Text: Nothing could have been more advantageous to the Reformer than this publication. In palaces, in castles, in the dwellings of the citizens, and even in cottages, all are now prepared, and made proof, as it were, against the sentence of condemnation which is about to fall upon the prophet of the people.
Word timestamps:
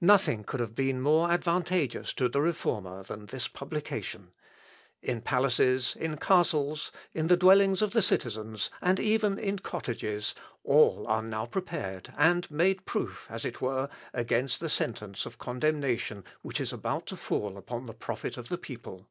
Nothing 0.00 0.42
could 0.42 0.58
have 0.60 0.74
been 0.74 1.02
more 1.02 1.30
advantageous 1.30 2.14
to 2.14 2.30
the 2.30 2.40
Reformer 2.40 3.02
than 3.02 3.26
this 3.26 3.46
publication. 3.46 4.32
In 5.02 5.20
palaces, 5.20 5.94
in 5.96 6.16
castles, 6.16 6.90
in 7.12 7.26
the 7.26 7.36
dwellings 7.36 7.82
of 7.82 7.92
the 7.92 8.00
citizens, 8.00 8.70
and 8.80 8.98
even 8.98 9.38
in 9.38 9.58
cottages, 9.58 10.34
all 10.64 11.06
are 11.08 11.20
now 11.22 11.44
prepared, 11.44 12.10
and 12.16 12.50
made 12.50 12.86
proof, 12.86 13.26
as 13.28 13.44
it 13.44 13.60
were, 13.60 13.90
against 14.14 14.60
the 14.60 14.70
sentence 14.70 15.26
of 15.26 15.36
condemnation 15.36 16.24
which 16.40 16.58
is 16.58 16.72
about 16.72 17.04
to 17.08 17.14
fall 17.18 17.58
upon 17.58 17.84
the 17.84 17.92
prophet 17.92 18.38
of 18.38 18.48
the 18.48 18.56
people. 18.56 19.10